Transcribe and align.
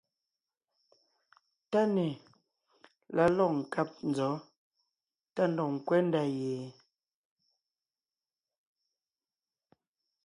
TÁNÈ 1.71 2.07
la 3.15 3.25
lɔ̂g 3.37 3.53
nkáb 3.61 3.89
nzɔ̌ 4.09 4.33
tá 5.35 5.43
ndɔg 5.51 5.69
ńkwɛ́ 5.75 5.99
ndá 6.07 6.23
ye? 6.37 6.53